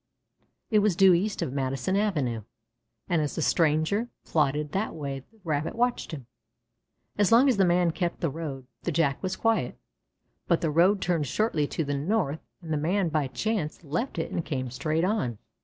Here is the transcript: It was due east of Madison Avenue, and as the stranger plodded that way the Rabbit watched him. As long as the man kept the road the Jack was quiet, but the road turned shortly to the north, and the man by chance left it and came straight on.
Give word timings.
It 0.71 0.79
was 0.79 0.95
due 0.95 1.13
east 1.13 1.43
of 1.43 1.53
Madison 1.53 1.95
Avenue, 1.95 2.41
and 3.07 3.21
as 3.21 3.35
the 3.35 3.41
stranger 3.43 4.09
plodded 4.25 4.71
that 4.71 4.95
way 4.95 5.19
the 5.19 5.39
Rabbit 5.43 5.75
watched 5.75 6.11
him. 6.11 6.25
As 7.19 7.31
long 7.31 7.47
as 7.47 7.57
the 7.57 7.65
man 7.65 7.91
kept 7.91 8.19
the 8.19 8.31
road 8.31 8.65
the 8.81 8.91
Jack 8.91 9.21
was 9.21 9.35
quiet, 9.35 9.77
but 10.47 10.61
the 10.61 10.71
road 10.71 11.01
turned 11.03 11.27
shortly 11.27 11.67
to 11.67 11.83
the 11.85 11.93
north, 11.93 12.39
and 12.63 12.73
the 12.73 12.77
man 12.77 13.09
by 13.09 13.27
chance 13.27 13.83
left 13.83 14.17
it 14.17 14.31
and 14.31 14.43
came 14.43 14.71
straight 14.71 15.03
on. 15.03 15.37